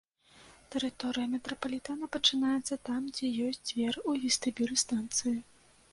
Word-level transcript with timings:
Тэрыторыя 0.75 1.27
метрапалітэна 1.33 2.09
пачынаецца 2.17 2.77
там, 2.89 3.01
дзе 3.19 3.29
ёсць 3.49 3.61
дзверы 3.69 3.99
ў 4.09 4.11
вестыбюль 4.25 4.77
станцыі. 4.85 5.37